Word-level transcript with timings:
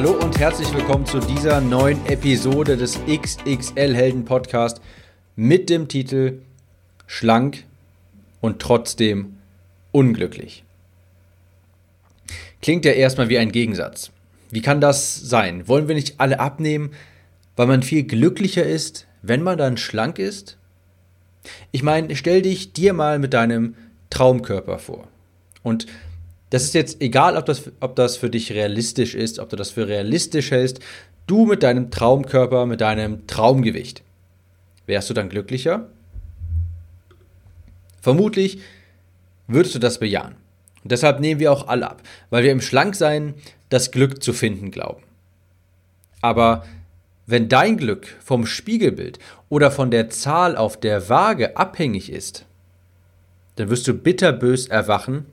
Hallo 0.00 0.12
und 0.12 0.38
herzlich 0.38 0.72
willkommen 0.72 1.04
zu 1.04 1.20
dieser 1.20 1.60
neuen 1.60 2.06
Episode 2.06 2.78
des 2.78 2.98
XXL 3.04 3.94
Helden 3.94 4.24
Podcast 4.24 4.80
mit 5.36 5.68
dem 5.68 5.88
Titel 5.88 6.40
Schlank 7.06 7.64
und 8.40 8.62
trotzdem 8.62 9.36
unglücklich. 9.92 10.64
Klingt 12.62 12.86
ja 12.86 12.92
erstmal 12.92 13.28
wie 13.28 13.36
ein 13.36 13.52
Gegensatz. 13.52 14.10
Wie 14.50 14.62
kann 14.62 14.80
das 14.80 15.16
sein? 15.16 15.68
Wollen 15.68 15.86
wir 15.86 15.94
nicht 15.94 16.18
alle 16.18 16.40
abnehmen, 16.40 16.92
weil 17.56 17.66
man 17.66 17.82
viel 17.82 18.04
glücklicher 18.04 18.64
ist, 18.64 19.06
wenn 19.20 19.42
man 19.42 19.58
dann 19.58 19.76
schlank 19.76 20.18
ist? 20.18 20.56
Ich 21.72 21.82
meine, 21.82 22.16
stell 22.16 22.40
dich 22.40 22.72
dir 22.72 22.94
mal 22.94 23.18
mit 23.18 23.34
deinem 23.34 23.74
Traumkörper 24.08 24.78
vor. 24.78 25.08
Und 25.62 25.84
das 26.50 26.64
ist 26.64 26.74
jetzt 26.74 27.00
egal, 27.00 27.36
ob 27.36 27.46
das, 27.46 27.70
ob 27.78 27.96
das 27.96 28.16
für 28.16 28.28
dich 28.28 28.52
realistisch 28.52 29.14
ist, 29.14 29.38
ob 29.38 29.48
du 29.48 29.56
das 29.56 29.70
für 29.70 29.86
realistisch 29.86 30.50
hältst. 30.50 30.80
Du 31.26 31.46
mit 31.46 31.62
deinem 31.62 31.92
Traumkörper, 31.92 32.66
mit 32.66 32.80
deinem 32.80 33.26
Traumgewicht. 33.28 34.02
Wärst 34.86 35.08
du 35.08 35.14
dann 35.14 35.28
glücklicher? 35.28 35.86
Vermutlich 38.00 38.60
würdest 39.46 39.76
du 39.76 39.78
das 39.78 40.00
bejahen. 40.00 40.34
Und 40.82 40.90
deshalb 40.90 41.20
nehmen 41.20 41.38
wir 41.38 41.52
auch 41.52 41.68
alle 41.68 41.88
ab, 41.88 42.02
weil 42.30 42.42
wir 42.42 42.50
im 42.50 42.60
Schlanksein 42.60 43.34
das 43.68 43.92
Glück 43.92 44.22
zu 44.22 44.32
finden 44.32 44.72
glauben. 44.72 45.02
Aber 46.20 46.64
wenn 47.26 47.48
dein 47.48 47.76
Glück 47.76 48.08
vom 48.24 48.44
Spiegelbild 48.44 49.20
oder 49.48 49.70
von 49.70 49.92
der 49.92 50.10
Zahl 50.10 50.56
auf 50.56 50.80
der 50.80 51.08
Waage 51.08 51.56
abhängig 51.56 52.10
ist, 52.10 52.44
dann 53.54 53.70
wirst 53.70 53.86
du 53.86 53.94
bitterbös 53.94 54.66
erwachen 54.66 55.26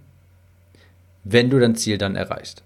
wenn 1.29 1.49
du 1.49 1.59
dein 1.59 1.75
Ziel 1.75 1.97
dann 1.97 2.15
erreichst. 2.15 2.63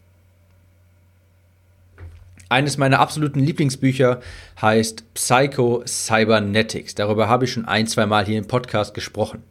Eines 2.51 2.77
meiner 2.77 2.99
absoluten 2.99 3.39
Lieblingsbücher 3.39 4.19
heißt 4.61 5.13
Psycho 5.13 5.83
Cybernetics. 5.87 6.95
Darüber 6.95 7.29
habe 7.29 7.45
ich 7.45 7.53
schon 7.53 7.63
ein, 7.63 7.87
zwei 7.87 8.05
Mal 8.05 8.25
hier 8.25 8.37
im 8.37 8.47
Podcast 8.47 8.93
gesprochen. 8.93 9.41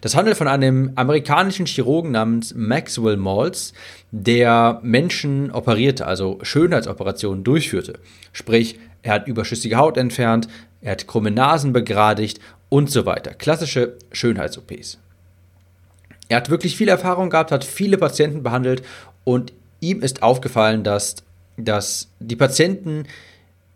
Das 0.00 0.16
handelt 0.16 0.36
von 0.36 0.48
einem 0.48 0.90
amerikanischen 0.96 1.66
Chirurgen 1.66 2.10
namens 2.10 2.54
Maxwell 2.56 3.16
Maltz, 3.16 3.74
der 4.10 4.80
Menschen 4.82 5.52
operierte, 5.52 6.04
also 6.04 6.40
Schönheitsoperationen 6.42 7.44
durchführte. 7.44 8.00
Sprich, 8.32 8.80
er 9.02 9.12
hat 9.12 9.28
überschüssige 9.28 9.76
Haut 9.76 9.96
entfernt, 9.96 10.48
er 10.80 10.92
hat 10.92 11.06
krumme 11.06 11.30
Nasen 11.30 11.72
begradigt 11.72 12.40
und 12.68 12.90
so 12.90 13.06
weiter. 13.06 13.34
Klassische 13.34 13.98
Schönheits-OPs. 14.10 14.98
Er 16.28 16.36
hat 16.36 16.50
wirklich 16.50 16.76
viel 16.76 16.88
Erfahrung 16.88 17.30
gehabt, 17.30 17.52
hat 17.52 17.64
viele 17.64 17.98
Patienten 17.98 18.42
behandelt 18.42 18.82
und 19.24 19.52
ihm 19.80 20.02
ist 20.02 20.22
aufgefallen, 20.22 20.84
dass, 20.84 21.16
dass 21.56 22.08
die 22.20 22.36
Patienten 22.36 23.04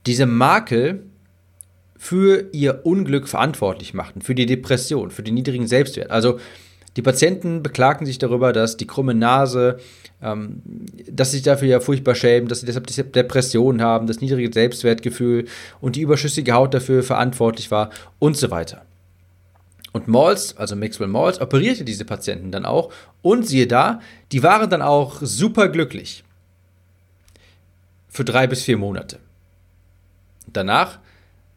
diese 0.06 0.26
Makel 0.26 1.04
für 1.96 2.48
ihr 2.52 2.84
Unglück 2.84 3.28
verantwortlich 3.28 3.94
machten, 3.94 4.22
für 4.22 4.34
die 4.34 4.46
Depression, 4.46 5.10
für 5.10 5.22
den 5.22 5.34
niedrigen 5.34 5.68
Selbstwert. 5.68 6.10
Also 6.10 6.40
die 6.96 7.02
Patienten 7.02 7.62
beklagten 7.62 8.06
sich 8.06 8.18
darüber, 8.18 8.52
dass 8.52 8.76
die 8.76 8.86
krumme 8.86 9.14
Nase, 9.14 9.78
ähm, 10.20 10.62
dass 11.10 11.30
sie 11.30 11.38
sich 11.38 11.44
dafür 11.44 11.68
ja 11.68 11.80
furchtbar 11.80 12.14
schämen, 12.14 12.48
dass 12.48 12.60
sie 12.60 12.66
deshalb 12.66 13.12
Depressionen 13.12 13.80
haben, 13.80 14.06
das 14.06 14.20
niedrige 14.20 14.52
Selbstwertgefühl 14.52 15.46
und 15.80 15.96
die 15.96 16.02
überschüssige 16.02 16.52
Haut 16.52 16.74
dafür 16.74 17.02
verantwortlich 17.02 17.70
war 17.70 17.90
und 18.18 18.36
so 18.36 18.50
weiter. 18.50 18.84
Und 19.92 20.08
Malls, 20.08 20.56
also 20.56 20.74
Maxwell 20.74 21.08
Malls, 21.08 21.40
operierte 21.40 21.84
diese 21.84 22.04
Patienten 22.04 22.50
dann 22.50 22.64
auch. 22.64 22.92
Und 23.20 23.46
siehe 23.46 23.66
da, 23.66 24.00
die 24.32 24.42
waren 24.42 24.70
dann 24.70 24.82
auch 24.82 25.18
super 25.20 25.68
glücklich. 25.68 26.24
Für 28.08 28.24
drei 28.24 28.46
bis 28.46 28.62
vier 28.62 28.78
Monate. 28.78 29.18
Danach 30.46 30.98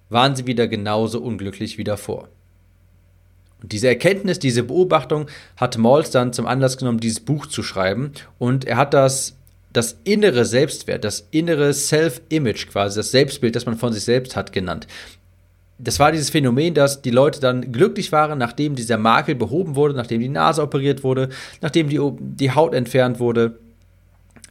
waren 0.09 0.35
sie 0.35 0.45
wieder 0.45 0.67
genauso 0.67 1.21
unglücklich 1.21 1.77
wie 1.77 1.83
davor. 1.83 2.29
Und 3.61 3.71
diese 3.71 3.87
Erkenntnis, 3.87 4.37
diese 4.37 4.63
Beobachtung 4.63 5.27
hat 5.57 5.77
Malls 5.77 6.11
dann 6.11 6.33
zum 6.33 6.45
Anlass 6.45 6.77
genommen, 6.77 6.99
dieses 6.99 7.21
Buch 7.21 7.45
zu 7.47 7.63
schreiben. 7.63 8.11
Und 8.37 8.65
er 8.65 8.77
hat 8.77 8.93
das, 8.93 9.37
das 9.71 9.97
innere 10.03 10.45
Selbstwert, 10.45 11.03
das 11.03 11.27
innere 11.31 11.73
Self-Image 11.73 12.67
quasi, 12.67 12.99
das 12.99 13.11
Selbstbild, 13.11 13.55
das 13.55 13.65
man 13.65 13.77
von 13.77 13.93
sich 13.93 14.03
selbst 14.03 14.35
hat, 14.35 14.51
genannt 14.51 14.87
das 15.77 15.99
war 15.99 16.11
dieses 16.11 16.29
Phänomen, 16.29 16.73
dass 16.73 17.01
die 17.01 17.11
Leute 17.11 17.41
dann 17.41 17.71
glücklich 17.71 18.11
waren, 18.11 18.39
nachdem 18.39 18.75
dieser 18.75 18.97
Makel 18.97 19.35
behoben 19.35 19.75
wurde, 19.75 19.93
nachdem 19.93 20.21
die 20.21 20.29
Nase 20.29 20.61
operiert 20.61 21.03
wurde, 21.03 21.29
nachdem 21.61 21.89
die, 21.89 21.99
die 22.19 22.51
Haut 22.51 22.73
entfernt 22.73 23.19
wurde. 23.19 23.59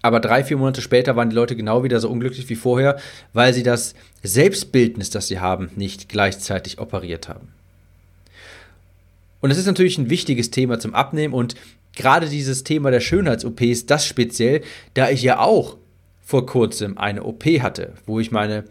Aber 0.03 0.21
drei, 0.21 0.45
vier 0.45 0.59
Monate 0.59 0.83
später 0.83 1.17
waren 1.17 1.31
die 1.31 1.37
Leute 1.37 1.57
genau 1.57 1.83
wieder 1.83 1.99
so 1.99 2.11
unglücklich 2.11 2.49
wie 2.51 2.57
vorher, 2.57 2.99
weil 3.33 3.55
sie 3.55 3.63
das 3.63 3.95
Selbstbildnis, 4.23 5.09
das 5.09 5.29
sie 5.29 5.41
haben, 5.41 5.71
nicht 5.77 6.11
gleichzeitig 6.11 6.79
operiert 6.79 7.31
haben. 7.31 7.49
Und 9.41 9.49
das 9.49 9.59
ist 9.59 9.67
natürlich 9.67 9.97
ein 9.97 10.11
wichtiges 10.11 10.51
Thema 10.51 10.79
zum 10.79 10.95
Abnehmen 10.95 11.33
und 11.33 11.55
gerade 11.97 12.29
dieses 12.29 12.65
Thema 12.65 12.91
der 12.91 13.01
Schönheits-OPs, 13.01 13.87
das 13.87 14.07
speziell, 14.07 14.63
da 14.93 15.09
ich 15.09 15.23
ja 15.23 15.39
auch 15.39 15.79
vor 16.23 16.45
kurzem 16.45 16.99
eine 16.99 17.25
OP 17.25 17.45
hatte, 17.45 17.95
wo 18.05 18.21
ich 18.21 18.31
meine 18.31 18.65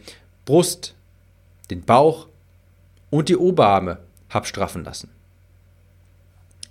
Brust, 0.46 0.94
den 1.70 1.82
Bauch 1.82 2.28
und 3.14 3.30
die 3.30 3.38
Oberarme 3.38 4.00
habe 4.30 4.48
straffen 4.48 4.84
lassen. 4.84 5.12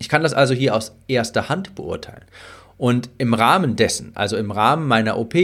Ich 0.01 0.09
kann 0.09 0.25
das 0.25 0.35
also 0.35 0.55
hier 0.55 0.75
aus 0.75 0.93
erster 1.07 1.49
Hand 1.49 1.77
beurteilen. 1.77 2.25
Und 2.77 3.11
im 3.19 3.33
Rahmen 3.33 3.77
dessen, 3.77 4.11
also 4.17 4.37
im 4.37 4.51
Rahmen 4.51 4.89
meiner 4.89 5.19
OP, 5.19 5.37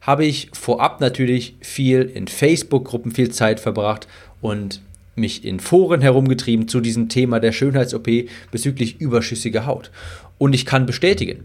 habe 0.00 0.24
ich 0.24 0.50
vorab 0.52 1.00
natürlich 1.00 1.54
viel 1.60 2.02
in 2.02 2.26
Facebook-Gruppen 2.26 3.12
viel 3.12 3.30
Zeit 3.30 3.60
verbracht 3.60 4.08
und 4.40 4.82
mich 5.14 5.44
in 5.44 5.60
Foren 5.60 6.00
herumgetrieben 6.00 6.66
zu 6.66 6.80
diesem 6.80 7.08
Thema 7.08 7.38
der 7.38 7.52
Schönheits-OP 7.52 8.08
bezüglich 8.50 9.00
überschüssiger 9.00 9.66
Haut. 9.66 9.92
Und 10.36 10.52
ich 10.52 10.66
kann 10.66 10.84
bestätigen, 10.84 11.44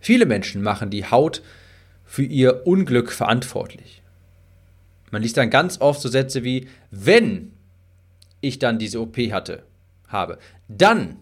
viele 0.00 0.24
Menschen 0.24 0.62
machen 0.62 0.88
die 0.88 1.04
Haut 1.04 1.42
für 2.06 2.22
ihr 2.24 2.66
Unglück 2.66 3.12
verantwortlich. 3.12 4.00
Man 5.10 5.20
liest 5.20 5.36
dann 5.36 5.50
ganz 5.50 5.82
oft 5.82 6.00
so 6.00 6.08
Sätze 6.08 6.44
wie, 6.44 6.68
wenn 6.90 7.52
ich 8.40 8.58
dann 8.58 8.78
diese 8.78 9.00
OP 9.00 9.16
hatte, 9.16 9.64
habe, 10.08 10.38
dann 10.68 11.16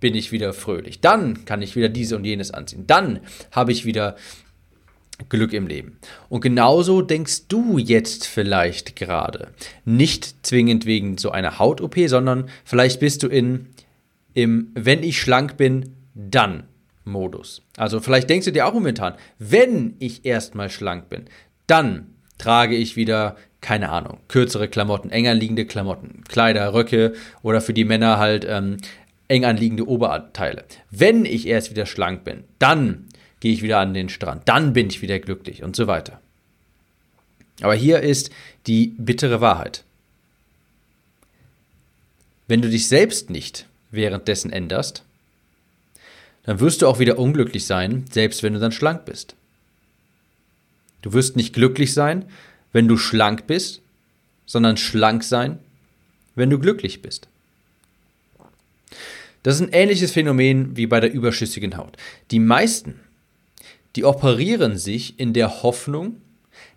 bin 0.00 0.14
ich 0.14 0.32
wieder 0.32 0.52
fröhlich. 0.52 1.00
Dann 1.00 1.44
kann 1.44 1.62
ich 1.62 1.76
wieder 1.76 1.88
diese 1.88 2.16
und 2.16 2.24
jenes 2.24 2.50
anziehen. 2.50 2.86
Dann 2.86 3.20
habe 3.50 3.72
ich 3.72 3.84
wieder 3.84 4.16
Glück 5.28 5.52
im 5.52 5.66
Leben. 5.66 5.98
Und 6.28 6.40
genauso 6.40 7.00
denkst 7.00 7.48
du 7.48 7.78
jetzt 7.78 8.26
vielleicht 8.26 8.96
gerade. 8.96 9.48
Nicht 9.84 10.44
zwingend 10.44 10.86
wegen 10.86 11.18
so 11.18 11.30
einer 11.30 11.58
Haut-OP, 11.58 11.96
sondern 12.06 12.48
vielleicht 12.64 13.00
bist 13.00 13.22
du 13.22 13.28
in 13.28 13.68
im 14.34 14.72
wenn 14.74 15.02
ich 15.02 15.20
schlank 15.20 15.56
bin, 15.56 15.94
dann 16.14 16.64
Modus. 17.04 17.62
Also 17.76 18.00
vielleicht 18.00 18.28
denkst 18.28 18.46
du 18.46 18.52
dir 18.52 18.66
auch 18.66 18.74
momentan, 18.74 19.14
wenn 19.38 19.94
ich 20.00 20.24
erstmal 20.24 20.70
schlank 20.70 21.08
bin, 21.08 21.26
dann 21.66 22.14
trage 22.38 22.74
ich 22.74 22.96
wieder 22.96 23.36
keine 23.64 23.88
Ahnung, 23.88 24.18
kürzere 24.28 24.68
Klamotten, 24.68 25.08
eng 25.08 25.26
anliegende 25.26 25.64
Klamotten, 25.64 26.22
Kleider, 26.28 26.74
Röcke 26.74 27.14
oder 27.40 27.62
für 27.62 27.72
die 27.72 27.86
Männer 27.86 28.18
halt 28.18 28.44
ähm, 28.46 28.76
eng 29.28 29.46
anliegende 29.46 29.88
Oberteile. 29.88 30.64
Wenn 30.90 31.24
ich 31.24 31.46
erst 31.46 31.70
wieder 31.70 31.86
schlank 31.86 32.24
bin, 32.24 32.44
dann 32.58 33.06
gehe 33.40 33.54
ich 33.54 33.62
wieder 33.62 33.78
an 33.78 33.94
den 33.94 34.10
Strand, 34.10 34.42
dann 34.50 34.74
bin 34.74 34.88
ich 34.88 35.00
wieder 35.00 35.18
glücklich 35.18 35.62
und 35.62 35.76
so 35.76 35.86
weiter. 35.86 36.20
Aber 37.62 37.74
hier 37.74 38.00
ist 38.00 38.28
die 38.66 38.88
bittere 38.98 39.40
Wahrheit. 39.40 39.82
Wenn 42.46 42.60
du 42.60 42.68
dich 42.68 42.86
selbst 42.86 43.30
nicht 43.30 43.66
währenddessen 43.90 44.52
änderst, 44.52 45.04
dann 46.42 46.60
wirst 46.60 46.82
du 46.82 46.86
auch 46.86 46.98
wieder 46.98 47.18
unglücklich 47.18 47.64
sein, 47.64 48.04
selbst 48.10 48.42
wenn 48.42 48.52
du 48.52 48.60
dann 48.60 48.72
schlank 48.72 49.06
bist. 49.06 49.36
Du 51.00 51.14
wirst 51.14 51.34
nicht 51.34 51.54
glücklich 51.54 51.94
sein, 51.94 52.26
wenn 52.74 52.88
du 52.88 52.98
schlank 52.98 53.46
bist, 53.46 53.80
sondern 54.44 54.76
schlank 54.76 55.24
sein, 55.24 55.58
wenn 56.34 56.50
du 56.50 56.58
glücklich 56.58 57.00
bist. 57.00 57.28
Das 59.42 59.54
ist 59.54 59.62
ein 59.62 59.72
ähnliches 59.72 60.10
Phänomen 60.10 60.76
wie 60.76 60.86
bei 60.86 61.00
der 61.00 61.12
überschüssigen 61.12 61.76
Haut. 61.78 61.96
Die 62.30 62.40
meisten, 62.40 63.00
die 63.96 64.04
operieren 64.04 64.76
sich 64.76 65.18
in 65.18 65.32
der 65.32 65.62
Hoffnung, 65.62 66.16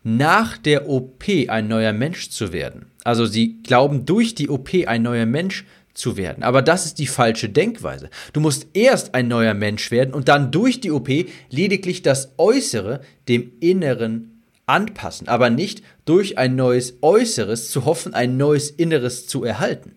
nach 0.03 0.57
der 0.57 0.87
OP 0.87 1.23
ein 1.47 1.67
neuer 1.67 1.93
Mensch 1.93 2.29
zu 2.29 2.53
werden. 2.53 2.85
Also 3.03 3.25
sie 3.25 3.57
glauben 3.63 4.05
durch 4.05 4.35
die 4.35 4.49
OP 4.49 4.69
ein 4.85 5.01
neuer 5.01 5.25
Mensch 5.25 5.65
zu 5.93 6.15
werden. 6.15 6.43
Aber 6.43 6.61
das 6.61 6.85
ist 6.85 6.99
die 6.99 7.07
falsche 7.07 7.49
Denkweise. 7.49 8.09
Du 8.33 8.39
musst 8.39 8.67
erst 8.73 9.15
ein 9.15 9.27
neuer 9.27 9.55
Mensch 9.55 9.89
werden 9.89 10.13
und 10.13 10.27
dann 10.27 10.51
durch 10.51 10.79
die 10.79 10.91
OP 10.91 11.09
lediglich 11.49 12.03
das 12.03 12.33
Äußere 12.37 13.01
dem 13.27 13.51
Inneren 13.59 14.36
anpassen, 14.67 15.27
aber 15.27 15.49
nicht 15.49 15.81
durch 16.05 16.37
ein 16.37 16.55
neues 16.55 16.99
Äußeres 17.01 17.71
zu 17.71 17.85
hoffen, 17.85 18.13
ein 18.13 18.37
neues 18.37 18.69
Inneres 18.69 19.25
zu 19.25 19.43
erhalten. 19.43 19.95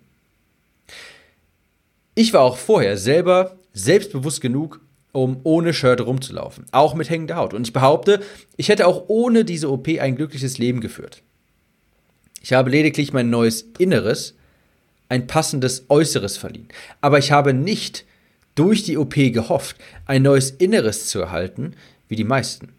Ich 2.14 2.32
war 2.32 2.40
auch 2.42 2.56
vorher 2.56 2.96
selber 2.96 3.58
selbstbewusst 3.72 4.40
genug, 4.40 4.80
um 5.12 5.40
ohne 5.42 5.74
Shirt 5.74 6.00
rumzulaufen, 6.00 6.66
auch 6.70 6.94
mit 6.94 7.10
hängender 7.10 7.36
Haut. 7.36 7.52
Und 7.52 7.66
ich 7.66 7.72
behaupte, 7.72 8.20
ich 8.56 8.68
hätte 8.68 8.86
auch 8.86 9.04
ohne 9.08 9.44
diese 9.44 9.70
OP 9.70 9.88
ein 9.88 10.16
glückliches 10.16 10.58
Leben 10.58 10.80
geführt. 10.80 11.22
Ich 12.42 12.52
habe 12.52 12.70
lediglich 12.70 13.12
mein 13.12 13.28
neues 13.28 13.66
Inneres 13.78 14.34
ein 15.08 15.26
passendes 15.26 15.86
Äußeres 15.88 16.36
verliehen. 16.36 16.68
Aber 17.00 17.18
ich 17.18 17.32
habe 17.32 17.52
nicht 17.52 18.04
durch 18.54 18.84
die 18.84 18.96
OP 18.96 19.14
gehofft, 19.14 19.76
ein 20.06 20.22
neues 20.22 20.50
Inneres 20.50 21.06
zu 21.06 21.20
erhalten, 21.20 21.74
wie 22.08 22.16
die 22.16 22.24
meisten. 22.24 22.72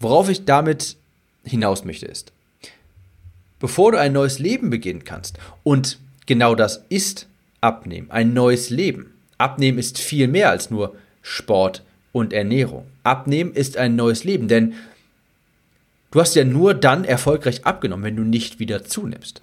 Worauf 0.00 0.28
ich 0.28 0.44
damit 0.44 0.96
hinaus 1.44 1.84
möchte 1.84 2.06
ist, 2.06 2.32
bevor 3.58 3.92
du 3.92 4.00
ein 4.00 4.12
neues 4.12 4.38
Leben 4.38 4.70
beginnen 4.70 5.04
kannst, 5.04 5.38
und 5.62 5.98
genau 6.26 6.54
das 6.54 6.84
ist 6.88 7.28
Abnehmen, 7.60 8.10
ein 8.10 8.34
neues 8.34 8.70
Leben. 8.70 9.14
Abnehmen 9.38 9.78
ist 9.78 9.98
viel 9.98 10.28
mehr 10.28 10.50
als 10.50 10.70
nur 10.70 10.96
Sport 11.22 11.82
und 12.12 12.32
Ernährung. 12.32 12.86
Abnehmen 13.02 13.52
ist 13.52 13.76
ein 13.76 13.96
neues 13.96 14.24
Leben, 14.24 14.48
denn 14.48 14.74
du 16.10 16.20
hast 16.20 16.34
ja 16.34 16.44
nur 16.44 16.74
dann 16.74 17.04
erfolgreich 17.04 17.64
abgenommen, 17.64 18.04
wenn 18.04 18.16
du 18.16 18.22
nicht 18.22 18.58
wieder 18.58 18.84
zunimmst. 18.84 19.42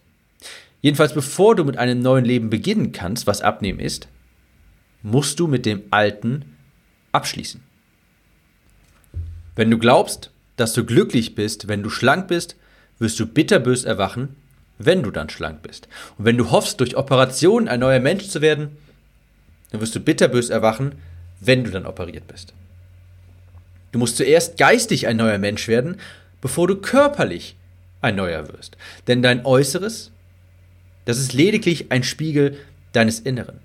Jedenfalls 0.82 1.14
bevor 1.14 1.56
du 1.56 1.64
mit 1.64 1.78
einem 1.78 2.00
neuen 2.00 2.26
Leben 2.26 2.50
beginnen 2.50 2.92
kannst, 2.92 3.26
was 3.26 3.42
Abnehmen 3.42 3.80
ist, 3.80 4.08
musst 5.02 5.40
du 5.40 5.48
mit 5.48 5.66
dem 5.66 5.84
alten 5.92 6.58
abschließen. 7.12 7.62
Wenn 9.56 9.70
du 9.70 9.78
glaubst, 9.78 10.32
dass 10.56 10.74
du 10.74 10.86
glücklich 10.86 11.36
bist, 11.36 11.68
wenn 11.68 11.84
du 11.84 11.90
schlank 11.90 12.28
bist, 12.28 12.56
wirst 13.00 13.20
du 13.20 13.26
bitterbös 13.26 13.84
erwachen, 13.84 14.36
wenn 14.78 15.04
du 15.04 15.12
dann 15.12 15.30
schlank 15.30 15.62
bist. 15.62 15.88
Und 16.18 16.26
wenn 16.26 16.38
du 16.38 16.52
hoffst, 16.52 16.80
durch 16.80 16.96
Operationen 16.96 17.68
ein 17.68 17.80
neuer 17.80 18.00
Mensch 18.00 18.28
zu 18.28 18.42
werden, 18.42 18.78
dann 19.72 19.82
wirst 19.82 19.96
du 19.96 20.00
bitterbös 20.00 20.50
erwachen, 20.50 20.96
wenn 21.40 21.64
du 21.64 21.72
dann 21.72 21.86
operiert 21.86 22.28
bist. 22.28 22.54
Du 23.92 24.00
musst 24.00 24.18
zuerst 24.18 24.58
geistig 24.58 25.08
ein 25.08 25.18
neuer 25.18 25.38
Mensch 25.38 25.68
werden, 25.68 25.98
bevor 26.42 26.68
du 26.68 26.76
körperlich 26.76 27.56
ein 28.02 28.16
neuer 28.16 28.48
wirst. 28.50 28.78
Denn 29.08 29.22
dein 29.22 29.46
Äußeres, 29.46 30.12
das 31.06 31.20
ist 31.20 31.34
lediglich 31.34 31.92
ein 31.92 32.04
Spiegel 32.04 32.58
deines 32.92 33.20
Inneren. 33.20 33.60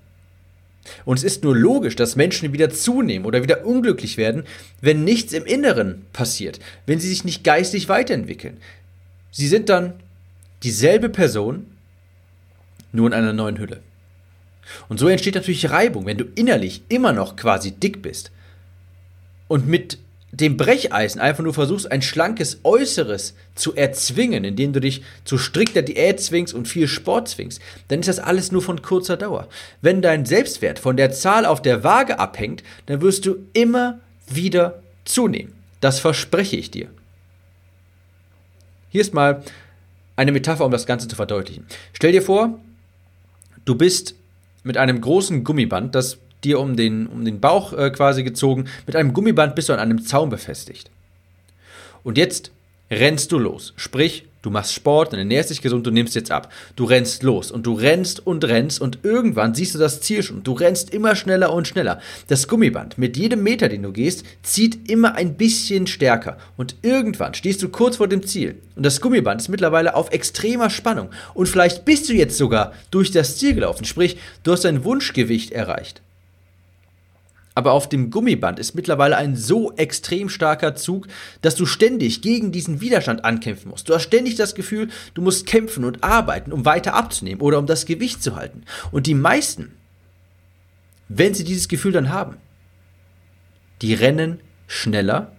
Und 1.05 1.17
es 1.17 1.23
ist 1.23 1.43
nur 1.43 1.55
logisch, 1.55 1.95
dass 1.95 2.15
Menschen 2.15 2.53
wieder 2.53 2.69
zunehmen 2.69 3.25
oder 3.25 3.43
wieder 3.43 3.65
unglücklich 3.65 4.17
werden, 4.17 4.43
wenn 4.81 5.03
nichts 5.03 5.33
im 5.33 5.45
Inneren 5.45 6.05
passiert, 6.13 6.59
wenn 6.85 6.99
sie 6.99 7.09
sich 7.09 7.25
nicht 7.25 7.43
geistig 7.43 7.89
weiterentwickeln. 7.89 8.57
Sie 9.31 9.47
sind 9.47 9.69
dann 9.69 9.93
dieselbe 10.63 11.09
Person, 11.09 11.67
nur 12.91 13.07
in 13.07 13.13
einer 13.13 13.33
neuen 13.33 13.59
Hülle. 13.59 13.81
Und 14.87 14.99
so 14.99 15.07
entsteht 15.07 15.35
natürlich 15.35 15.69
Reibung, 15.69 16.05
wenn 16.05 16.17
du 16.17 16.25
innerlich 16.35 16.83
immer 16.89 17.13
noch 17.13 17.35
quasi 17.35 17.71
dick 17.71 18.01
bist 18.01 18.31
und 19.47 19.67
mit 19.67 19.97
dem 20.31 20.57
Brecheisen 20.57 21.19
einfach 21.19 21.43
nur 21.43 21.53
versuchst, 21.53 21.91
ein 21.91 22.01
schlankes 22.01 22.59
Äußeres 22.63 23.33
zu 23.55 23.75
erzwingen, 23.75 24.43
indem 24.43 24.73
du 24.73 24.79
dich 24.79 25.01
zu 25.23 25.37
strikter 25.37 25.81
Diät 25.81 26.19
zwingst 26.19 26.53
und 26.53 26.67
viel 26.67 26.87
Sport 26.87 27.29
zwingst, 27.29 27.61
dann 27.87 28.01
ist 28.01 28.07
das 28.07 28.19
alles 28.19 28.51
nur 28.51 28.61
von 28.61 28.81
kurzer 28.81 29.17
Dauer. 29.17 29.47
Wenn 29.81 30.01
dein 30.01 30.25
Selbstwert 30.25 30.79
von 30.79 30.97
der 30.97 31.11
Zahl 31.11 31.45
auf 31.45 31.61
der 31.61 31.83
Waage 31.83 32.19
abhängt, 32.19 32.63
dann 32.85 33.01
wirst 33.01 33.25
du 33.25 33.37
immer 33.53 33.99
wieder 34.27 34.83
zunehmen. 35.05 35.53
Das 35.81 35.99
verspreche 35.99 36.57
ich 36.57 36.69
dir. 36.69 36.89
Hier 38.89 39.01
ist 39.01 39.13
mal 39.13 39.43
eine 40.15 40.31
Metapher, 40.31 40.65
um 40.65 40.71
das 40.71 40.85
Ganze 40.85 41.07
zu 41.07 41.15
verdeutlichen. 41.15 41.65
Stell 41.93 42.11
dir 42.11 42.21
vor, 42.21 42.59
du 43.65 43.75
bist 43.75 44.15
mit 44.63 44.77
einem 44.77 44.99
großen 44.99 45.43
Gummiband, 45.43 45.95
das 45.95 46.17
dir 46.43 46.59
um 46.59 46.75
den, 46.75 47.07
um 47.07 47.25
den 47.25 47.39
Bauch 47.39 47.73
äh, 47.73 47.89
quasi 47.91 48.23
gezogen. 48.23 48.65
Mit 48.85 48.95
einem 48.95 49.13
Gummiband 49.13 49.55
bist 49.55 49.69
du 49.69 49.73
an 49.73 49.79
einem 49.79 50.03
Zaun 50.03 50.29
befestigt. 50.29 50.89
Und 52.03 52.17
jetzt 52.17 52.51
rennst 52.89 53.31
du 53.31 53.37
los. 53.37 53.73
Sprich, 53.75 54.25
du 54.41 54.49
machst 54.49 54.73
Sport, 54.73 55.11
dann 55.11 55.19
ernährst 55.19 55.49
dich 55.49 55.61
gesund, 55.61 55.85
du 55.85 55.91
nimmst 55.91 56.15
jetzt 56.15 56.31
ab. 56.31 56.51
Du 56.75 56.85
rennst 56.85 57.23
los 57.23 57.51
und 57.51 57.65
du 57.65 57.73
rennst 57.73 58.25
und 58.25 58.45
rennst 58.45 58.81
und 58.81 58.99
irgendwann 59.03 59.53
siehst 59.53 59.75
du 59.75 59.79
das 59.79 60.01
Ziel 60.01 60.23
schon. 60.23 60.43
Du 60.43 60.53
rennst 60.53 60.91
immer 60.91 61.15
schneller 61.15 61.53
und 61.53 61.67
schneller. 61.67 62.01
Das 62.27 62.47
Gummiband, 62.47 62.97
mit 62.97 63.17
jedem 63.17 63.43
Meter, 63.43 63.69
den 63.69 63.83
du 63.83 63.91
gehst, 63.91 64.23
zieht 64.41 64.89
immer 64.89 65.15
ein 65.15 65.35
bisschen 65.35 65.87
stärker. 65.87 66.37
Und 66.57 66.75
irgendwann 66.81 67.33
stehst 67.33 67.61
du 67.61 67.69
kurz 67.69 67.97
vor 67.97 68.07
dem 68.07 68.25
Ziel. 68.25 68.55
Und 68.75 68.85
das 68.85 69.01
Gummiband 69.01 69.41
ist 69.41 69.49
mittlerweile 69.49 69.93
auf 69.95 70.11
extremer 70.11 70.69
Spannung. 70.69 71.09
Und 71.33 71.47
vielleicht 71.47 71.85
bist 71.85 72.09
du 72.09 72.13
jetzt 72.13 72.37
sogar 72.37 72.73
durch 72.91 73.11
das 73.11 73.37
Ziel 73.37 73.53
gelaufen. 73.53 73.85
Sprich, 73.85 74.17
du 74.43 74.53
hast 74.53 74.65
dein 74.65 74.83
Wunschgewicht 74.83 75.51
erreicht. 75.51 76.01
Aber 77.59 77.73
auf 77.73 77.89
dem 77.89 78.09
Gummiband 78.09 78.57
ist 78.57 78.73
mittlerweile 78.73 79.17
ein 79.17 79.35
so 79.35 79.73
extrem 79.73 80.29
starker 80.29 80.75
Zug, 80.75 81.09
dass 81.41 81.55
du 81.55 81.65
ständig 81.65 82.21
gegen 82.21 82.53
diesen 82.53 82.79
Widerstand 82.79 83.25
ankämpfen 83.25 83.69
musst. 83.69 83.89
Du 83.89 83.93
hast 83.93 84.03
ständig 84.03 84.35
das 84.35 84.55
Gefühl, 84.55 84.87
du 85.13 85.21
musst 85.21 85.45
kämpfen 85.45 85.83
und 85.83 86.01
arbeiten, 86.01 86.53
um 86.53 86.63
weiter 86.63 86.93
abzunehmen 86.93 87.41
oder 87.41 87.59
um 87.59 87.65
das 87.65 87.85
Gewicht 87.85 88.23
zu 88.23 88.37
halten. 88.37 88.63
Und 88.91 89.07
die 89.07 89.13
meisten, 89.13 89.73
wenn 91.09 91.33
sie 91.33 91.43
dieses 91.43 91.67
Gefühl 91.67 91.91
dann 91.91 92.07
haben, 92.07 92.37
die 93.81 93.93
rennen 93.93 94.39
schneller, 94.65 95.33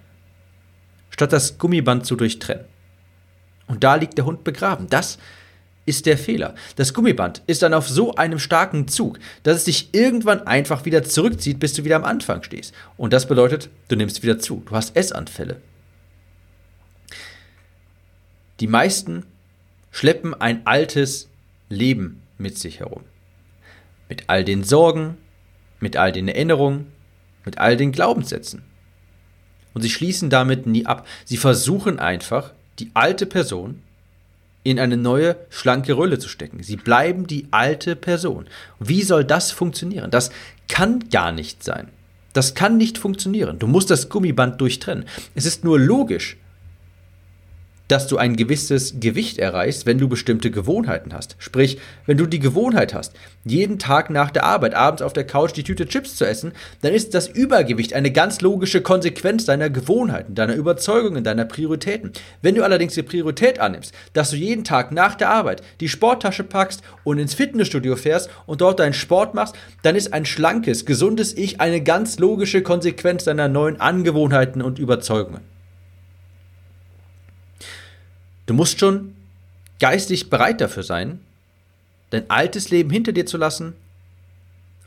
statt 1.08 1.32
das 1.32 1.56
Gummiband 1.56 2.05
zu 2.05 2.17
durchtrennen. 2.17 2.67
Und 3.67 3.82
da 3.82 3.94
liegt 3.94 4.19
der 4.19 4.26
Hund 4.26 4.44
begraben. 4.44 4.88
Das 4.90 5.12
ist 5.12 5.20
der 5.87 6.19
Fehler. 6.19 6.55
Das 6.77 6.94
Gummiband 6.94 7.43
ist 7.47 7.62
dann 7.62 7.75
auf 7.75 7.88
so 7.88 8.15
einem 8.15 8.38
starken 8.38 8.87
Zug, 8.87 9.19
dass 9.43 9.56
es 9.56 9.65
dich 9.65 9.88
irgendwann 9.93 10.47
einfach 10.47 10.85
wieder 10.85 11.03
zurückzieht, 11.03 11.59
bis 11.59 11.75
du 11.75 11.85
wieder 11.85 11.97
am 11.97 12.05
Anfang 12.05 12.43
stehst. 12.43 12.73
Und 12.97 13.12
das 13.12 13.27
bedeutet, 13.27 13.71
du 13.89 13.96
nimmst 13.96 14.22
wieder 14.22 14.39
zu. 14.39 14.63
Du 14.67 14.77
hast 14.77 14.96
Essanfälle. 14.96 15.60
Die 18.60 18.69
meisten 18.69 19.25
schleppen 19.91 20.34
ein 20.34 20.67
altes 20.67 21.29
Leben 21.69 22.22
mit 22.39 22.58
sich 22.58 22.81
herum. 22.81 23.03
Mit 24.08 24.25
all 24.29 24.44
den 24.44 24.65
Sorgen, 24.65 25.17
mit 25.81 25.96
all 25.96 26.13
den 26.13 26.29
Erinnerungen, 26.29 26.87
mit 27.44 27.58
all 27.58 27.77
den 27.77 27.91
Glaubenssätzen. 27.91 28.63
Und 29.72 29.82
sie 29.82 29.91
schließen 29.91 30.31
damit 30.31 30.67
nie 30.67 30.87
ab. 30.87 31.06
Sie 31.25 31.37
versuchen 31.37 31.99
einfach, 31.99 32.53
die 32.79 32.91
alte 32.94 33.27
Person 33.27 33.82
in 34.62 34.79
eine 34.79 34.96
neue, 34.96 35.36
schlanke 35.48 35.96
Rölle 35.96 36.19
zu 36.19 36.29
stecken. 36.29 36.62
Sie 36.62 36.76
bleiben 36.76 37.26
die 37.26 37.46
alte 37.50 37.96
Person. 37.96 38.46
Wie 38.79 39.02
soll 39.02 39.24
das 39.24 39.50
funktionieren? 39.52 40.10
Das 40.10 40.31
kann 40.69 41.08
gar 41.10 41.32
nicht 41.32 41.64
sein. 41.64 41.88
Das 42.32 42.55
kann 42.55 42.76
nicht 42.76 42.98
funktionieren. 42.98 43.58
Du 43.58 43.67
musst 43.67 43.90
das 43.90 44.08
Gummiband 44.08 44.60
durchtrennen. 44.60 45.06
Es 45.34 45.46
ist 45.46 45.64
nur 45.64 45.81
logisch, 45.81 46.36
dass 47.91 48.06
du 48.06 48.19
ein 48.19 48.37
gewisses 48.37 49.01
Gewicht 49.01 49.39
erreichst, 49.39 49.85
wenn 49.85 49.99
du 49.99 50.09
bestimmte 50.09 50.53
Gewohnheiten 50.53 51.13
hast. 51.13 51.35
Sprich, 51.39 51.79
wenn 52.06 52.17
du 52.17 52.27
die 52.27 52.39
Gewohnheit 52.39 52.94
hast, 52.94 53.15
jeden 53.44 53.81
Tag 53.81 54.11
nach 54.11 54.31
der 54.31 54.44
Arbeit 54.44 54.75
abends 54.75 55.03
auf 55.03 55.13
der 55.13 55.27
Couch 55.27 55.53
die 55.56 55.65
Tüte 55.65 55.87
Chips 55.87 56.15
zu 56.15 56.25
essen, 56.25 56.53
dann 56.82 56.94
ist 56.94 57.15
das 57.15 57.27
Übergewicht 57.27 57.94
eine 57.94 58.13
ganz 58.13 58.43
logische 58.43 58.81
Konsequenz 58.81 59.44
deiner 59.44 59.70
Gewohnheiten, 59.70 60.37
deiner 60.37 60.55
Überzeugungen, 60.55 61.25
deiner 61.25 61.44
Prioritäten. 61.44 62.13
Wenn 62.43 62.55
du 62.55 62.63
allerdings 62.63 62.94
die 62.94 63.03
Priorität 63.03 63.59
annimmst, 63.59 63.93
dass 64.13 64.31
du 64.31 64.37
jeden 64.37 64.63
Tag 64.63 64.93
nach 64.93 65.17
der 65.17 65.31
Arbeit 65.31 65.63
die 65.81 65.89
Sporttasche 65.89 66.44
packst 66.44 66.82
und 67.03 67.19
ins 67.19 67.35
Fitnessstudio 67.35 67.97
fährst 67.97 68.31
und 68.47 68.61
dort 68.61 68.79
deinen 68.79 68.93
Sport 68.93 69.35
machst, 69.35 69.56
dann 69.82 69.97
ist 69.97 70.13
ein 70.13 70.27
schlankes, 70.27 70.87
gesundes 70.87 71.37
Ich 71.37 71.61
eine 71.61 71.82
ganz 71.82 72.20
logische 72.20 72.63
Konsequenz 72.63 73.25
deiner 73.25 73.49
neuen 73.49 73.81
Angewohnheiten 73.81 74.63
und 74.63 74.79
Überzeugungen. 74.79 75.41
Du 78.51 78.55
musst 78.55 78.81
schon 78.81 79.15
geistig 79.79 80.29
bereit 80.29 80.61
dafür 80.61 80.83
sein, 80.83 81.21
dein 82.11 82.29
altes 82.29 82.69
Leben 82.71 82.91
hinter 82.91 83.13
dir 83.13 83.25
zu 83.25 83.37
lassen 83.37 83.75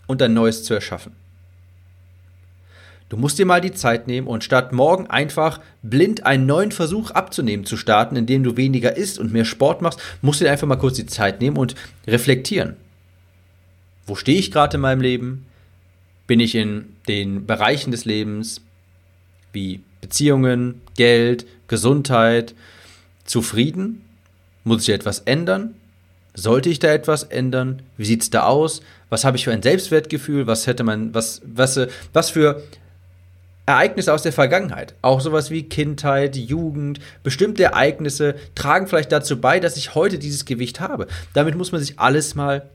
und 0.05 0.21
ein 0.21 0.33
neues 0.33 0.65
zu 0.65 0.73
erschaffen. 0.73 1.13
Du 3.07 3.15
musst 3.15 3.39
dir 3.39 3.45
mal 3.45 3.61
die 3.61 3.71
Zeit 3.71 4.05
nehmen 4.05 4.27
und 4.27 4.43
statt 4.43 4.73
morgen 4.73 5.07
einfach 5.07 5.61
blind 5.81 6.25
einen 6.25 6.45
neuen 6.45 6.73
Versuch 6.73 7.11
abzunehmen 7.11 7.65
zu 7.65 7.77
starten, 7.77 8.17
indem 8.17 8.43
du 8.43 8.57
weniger 8.57 8.97
isst 8.97 9.17
und 9.17 9.31
mehr 9.31 9.45
Sport 9.45 9.81
machst, 9.81 10.01
musst 10.21 10.41
du 10.41 10.43
dir 10.43 10.51
einfach 10.51 10.67
mal 10.67 10.75
kurz 10.75 10.97
die 10.97 11.05
Zeit 11.05 11.39
nehmen 11.39 11.55
und 11.55 11.73
reflektieren. 12.05 12.75
Wo 14.05 14.15
stehe 14.15 14.39
ich 14.39 14.51
gerade 14.51 14.75
in 14.75 14.81
meinem 14.81 14.99
Leben? 14.99 15.45
Bin 16.27 16.41
ich 16.41 16.53
in 16.55 16.97
den 17.07 17.45
Bereichen 17.45 17.91
des 17.91 18.03
Lebens, 18.03 18.59
wie 19.53 19.79
Beziehungen, 20.01 20.81
Geld, 20.97 21.45
Gesundheit, 21.69 22.55
zufrieden? 23.25 24.03
Muss 24.63 24.83
ich 24.83 24.93
etwas 24.93 25.19
ändern? 25.19 25.75
Sollte 26.33 26.69
ich 26.69 26.79
da 26.79 26.91
etwas 26.91 27.23
ändern? 27.23 27.81
Wie 27.97 28.05
sieht 28.05 28.23
es 28.23 28.29
da 28.29 28.43
aus? 28.43 28.81
Was 29.09 29.23
habe 29.23 29.37
ich 29.37 29.43
für 29.43 29.51
ein 29.51 29.61
Selbstwertgefühl? 29.61 30.47
Was 30.47 30.65
hätte 30.65 30.83
man, 30.83 31.13
was, 31.13 31.41
was, 31.45 31.79
was 32.11 32.29
für 32.31 32.63
Ereignisse 33.65 34.13
aus 34.13 34.23
der 34.23 34.33
Vergangenheit, 34.33 34.93
auch 35.01 35.21
sowas 35.21 35.49
wie 35.49 35.63
Kindheit, 35.63 36.35
Jugend, 36.35 36.99
bestimmte 37.23 37.63
Ereignisse 37.63 38.35
tragen 38.55 38.87
vielleicht 38.87 39.11
dazu 39.11 39.39
bei, 39.39 39.59
dass 39.61 39.77
ich 39.77 39.95
heute 39.95 40.19
dieses 40.19 40.43
Gewicht 40.43 40.81
habe. 40.81 41.07
Damit 41.33 41.55
muss 41.55 41.71
man 41.71 41.79
sich 41.79 41.97
alles 41.97 42.35
mal 42.35 42.69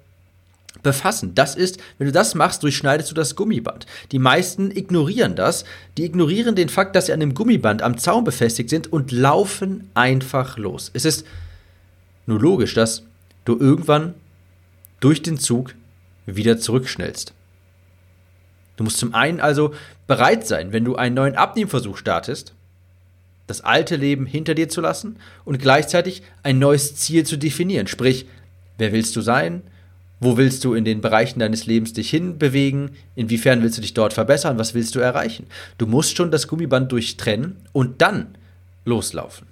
befassen. 0.82 1.34
Das 1.34 1.54
ist, 1.54 1.78
wenn 1.98 2.06
du 2.06 2.12
das 2.12 2.34
machst, 2.34 2.62
durchschneidest 2.62 3.10
du 3.10 3.14
das 3.14 3.36
Gummiband. 3.36 3.86
Die 4.12 4.18
meisten 4.18 4.70
ignorieren 4.70 5.34
das. 5.36 5.64
Die 5.96 6.04
ignorieren 6.04 6.54
den 6.54 6.68
Fakt, 6.68 6.96
dass 6.96 7.06
sie 7.06 7.12
an 7.12 7.20
dem 7.20 7.34
Gummiband 7.34 7.82
am 7.82 7.98
Zaun 7.98 8.24
befestigt 8.24 8.70
sind 8.70 8.92
und 8.92 9.12
laufen 9.12 9.90
einfach 9.94 10.58
los. 10.58 10.90
Es 10.94 11.04
ist 11.04 11.26
nur 12.26 12.40
logisch, 12.40 12.74
dass 12.74 13.02
du 13.44 13.58
irgendwann 13.58 14.14
durch 15.00 15.22
den 15.22 15.38
Zug 15.38 15.74
wieder 16.26 16.58
zurückschnellst. 16.58 17.32
Du 18.76 18.84
musst 18.84 18.98
zum 18.98 19.14
einen 19.14 19.40
also 19.40 19.74
bereit 20.06 20.46
sein, 20.46 20.72
wenn 20.72 20.84
du 20.84 20.96
einen 20.96 21.14
neuen 21.14 21.34
Abnehmversuch 21.34 21.96
startest, 21.96 22.54
das 23.46 23.62
alte 23.62 23.96
Leben 23.96 24.26
hinter 24.26 24.54
dir 24.54 24.68
zu 24.68 24.80
lassen 24.80 25.16
und 25.44 25.58
gleichzeitig 25.58 26.22
ein 26.42 26.58
neues 26.58 26.94
Ziel 26.96 27.24
zu 27.24 27.36
definieren. 27.36 27.86
Sprich, 27.86 28.26
wer 28.76 28.92
willst 28.92 29.16
du 29.16 29.20
sein? 29.20 29.62
Wo 30.20 30.36
willst 30.36 30.64
du 30.64 30.74
in 30.74 30.84
den 30.84 31.00
Bereichen 31.00 31.38
deines 31.38 31.66
Lebens 31.66 31.92
dich 31.92 32.10
hinbewegen? 32.10 32.90
Inwiefern 33.14 33.62
willst 33.62 33.78
du 33.78 33.82
dich 33.82 33.94
dort 33.94 34.12
verbessern? 34.12 34.58
Was 34.58 34.74
willst 34.74 34.94
du 34.94 34.98
erreichen? 34.98 35.46
Du 35.78 35.86
musst 35.86 36.16
schon 36.16 36.30
das 36.30 36.48
Gummiband 36.48 36.90
durchtrennen 36.90 37.56
und 37.72 38.02
dann 38.02 38.34
loslaufen. 38.84 39.46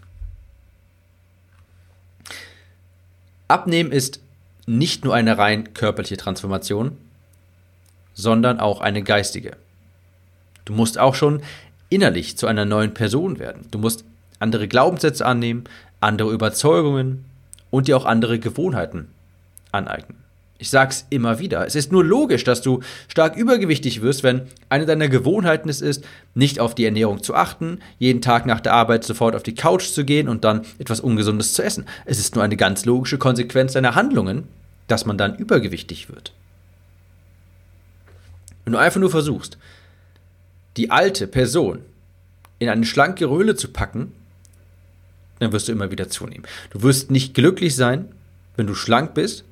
Abnehmen 3.49 3.93
ist 3.93 4.21
nicht 4.67 5.05
nur 5.05 5.15
eine 5.15 5.39
rein 5.39 5.73
körperliche 5.73 6.17
Transformation, 6.17 6.97
sondern 8.15 8.59
auch 8.59 8.81
eine 8.81 9.05
geistige. 9.05 9.57
Du 10.65 10.73
musst 10.73 10.99
auch 10.99 11.15
schon 11.15 11.43
innerlich 11.89 12.37
zu 12.37 12.49
einer 12.49 12.65
neuen 12.65 12.93
Person 12.93 13.39
werden. 13.39 13.69
Du 13.71 13.79
musst 13.79 14.05
andere 14.41 14.67
Glaubenssätze 14.67 15.25
annehmen, 15.25 15.65
andere 16.01 16.33
Überzeugungen 16.33 17.25
und 17.71 17.87
dir 17.87 17.97
auch 17.97 18.05
andere 18.05 18.41
Gewohnheiten 18.41 19.09
aneignen. 19.71 20.26
Ich 20.59 20.71
sag's 20.71 21.07
immer 21.11 21.39
wieder. 21.39 21.67
Es 21.67 21.75
ist 21.75 21.93
nur 21.93 22.03
logisch, 22.03 22.45
dass 22.45 22.63
du 22.63 22.81
stark 23.09 23.37
übergewichtig 23.37 24.01
wirst, 24.01 24.23
wenn 24.23 24.43
eine 24.69 24.87
deiner 24.87 25.09
Gewohnheiten 25.09 25.69
es 25.69 25.83
ist, 25.83 26.05
nicht 26.35 26.61
auf 26.61 26.75
die 26.75 26.87
Ernährung 26.87 27.23
zu 27.23 27.35
achten, 27.35 27.81
jeden 27.99 28.23
Tag 28.23 28.47
nach 28.47 28.61
der 28.61 28.73
Arbeit 28.73 29.05
sofort 29.05 29.37
auf 29.37 29.43
die 29.43 29.55
Couch 29.55 29.85
zu 29.89 30.05
gehen 30.05 30.29
und 30.29 30.45
dann 30.45 30.63
etwas 30.79 31.01
Ungesundes 31.01 31.53
zu 31.53 31.63
essen. 31.63 31.85
Es 32.07 32.19
ist 32.19 32.35
nur 32.35 32.45
eine 32.45 32.57
ganz 32.57 32.87
logische 32.87 33.19
Konsequenz 33.19 33.75
deiner 33.75 33.95
Handlungen, 33.95 34.45
dass 34.89 35.05
man 35.05 35.19
dann 35.19 35.37
übergewichtig 35.37 36.09
wird. 36.09 36.33
Wenn 38.65 38.73
du 38.73 38.79
einfach 38.79 39.01
nur 39.01 39.11
versuchst, 39.11 39.59
die 40.77 40.91
alte 40.91 41.27
Person 41.27 41.81
in 42.59 42.69
eine 42.69 42.87
schlanke 42.87 43.27
Röhle 43.27 43.57
zu 43.57 43.69
packen, 43.69 44.13
dann 45.39 45.53
wirst 45.53 45.69
du 45.69 45.73
immer 45.73 45.91
wieder 45.91 46.09
zunehmen. 46.09 46.47
Du 46.71 46.83
wirst 46.83 47.11
nicht 47.11 47.35
glücklich 47.35 47.77
sein, 47.77 48.09
wenn 48.57 48.67
du 48.67 48.75
schlank 48.75 49.13
bist, 49.15 49.45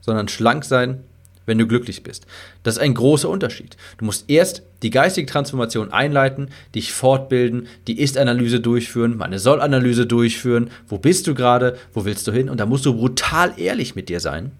sondern 0.00 0.28
schlank 0.28 0.64
sein, 0.64 1.04
wenn 1.46 1.58
du 1.58 1.66
glücklich 1.66 2.02
bist. 2.02 2.26
Das 2.62 2.76
ist 2.76 2.80
ein 2.80 2.94
großer 2.94 3.28
Unterschied. 3.28 3.76
Du 3.98 4.04
musst 4.04 4.30
erst 4.30 4.62
die 4.82 4.90
geistige 4.90 5.26
Transformation 5.26 5.92
einleiten, 5.92 6.50
dich 6.74 6.92
fortbilden, 6.92 7.66
die 7.86 8.00
Ist-Analyse 8.00 8.60
durchführen, 8.60 9.16
mal 9.16 9.24
eine 9.24 9.38
Soll-Analyse 9.38 10.06
durchführen. 10.06 10.70
Wo 10.86 10.98
bist 10.98 11.26
du 11.26 11.34
gerade? 11.34 11.76
Wo 11.92 12.04
willst 12.04 12.26
du 12.26 12.32
hin? 12.32 12.48
Und 12.48 12.58
da 12.58 12.66
musst 12.66 12.86
du 12.86 12.96
brutal 12.96 13.54
ehrlich 13.56 13.96
mit 13.96 14.08
dir 14.08 14.20
sein. 14.20 14.52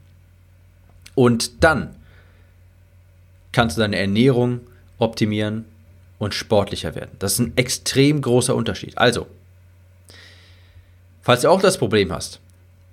Und 1.15 1.63
dann 1.63 1.95
kannst 3.53 3.77
du 3.77 3.83
deine 3.83 3.99
Ernährung 3.99 4.61
optimieren 4.99 5.65
und 6.19 6.35
sportlicher 6.35 6.95
werden. 6.95 7.11
Das 7.19 7.35
ist 7.35 7.39
ein 7.39 7.53
extrem 7.57 8.21
großer 8.21 8.55
Unterschied. 8.55 8.99
Also, 8.99 9.27
falls 11.23 11.43
du 11.43 11.51
auch 11.51 11.63
das 11.63 11.79
Problem 11.79 12.13
hast, 12.13 12.41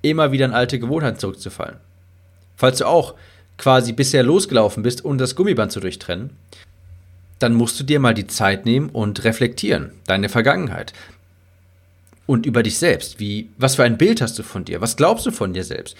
immer 0.01 0.31
wieder 0.31 0.45
in 0.45 0.53
alte 0.53 0.79
Gewohnheiten 0.79 1.19
zurückzufallen, 1.19 1.77
falls 2.57 2.79
du 2.79 2.85
auch 2.85 3.15
quasi 3.57 3.93
bisher 3.93 4.23
losgelaufen 4.23 4.83
bist, 4.83 5.05
um 5.05 5.17
das 5.17 5.35
Gummiband 5.35 5.71
zu 5.71 5.79
durchtrennen, 5.79 6.31
dann 7.39 7.53
musst 7.53 7.79
du 7.79 7.83
dir 7.83 7.99
mal 7.99 8.13
die 8.13 8.27
Zeit 8.27 8.65
nehmen 8.65 8.89
und 8.89 9.23
reflektieren, 9.23 9.91
deine 10.05 10.27
Vergangenheit 10.27 10.93
und 12.25 12.45
über 12.45 12.63
dich 12.63 12.77
selbst. 12.77 13.19
Wie, 13.19 13.49
was 13.57 13.75
für 13.75 13.83
ein 13.83 13.97
Bild 13.97 14.21
hast 14.21 14.37
du 14.37 14.43
von 14.43 14.65
dir? 14.65 14.81
Was 14.81 14.97
glaubst 14.97 15.25
du 15.25 15.31
von 15.31 15.53
dir 15.53 15.63
selbst? 15.63 15.95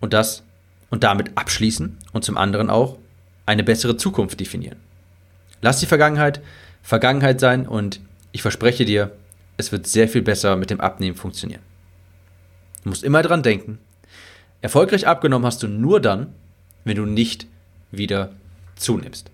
Und 0.00 0.12
das 0.12 0.42
und 0.90 1.04
damit 1.04 1.30
abschließen 1.36 1.96
und 2.12 2.24
zum 2.24 2.36
anderen 2.36 2.68
auch 2.68 2.98
eine 3.46 3.64
bessere 3.64 3.96
Zukunft 3.96 4.40
definieren. 4.40 4.78
Lass 5.60 5.80
die 5.80 5.86
Vergangenheit 5.86 6.42
Vergangenheit 6.82 7.40
sein 7.40 7.66
und 7.66 8.00
ich 8.32 8.42
verspreche 8.42 8.84
dir, 8.84 9.12
es 9.56 9.70
wird 9.72 9.86
sehr 9.86 10.08
viel 10.08 10.22
besser 10.22 10.56
mit 10.56 10.70
dem 10.70 10.80
Abnehmen 10.80 11.16
funktionieren. 11.16 11.62
Du 12.82 12.88
musst 12.88 13.04
immer 13.04 13.22
dran 13.22 13.42
denken, 13.42 13.78
erfolgreich 14.62 15.06
abgenommen 15.06 15.44
hast 15.44 15.62
du 15.62 15.68
nur 15.68 16.00
dann, 16.00 16.32
wenn 16.84 16.96
du 16.96 17.04
nicht 17.04 17.46
wieder 17.90 18.30
zunimmst. 18.76 19.31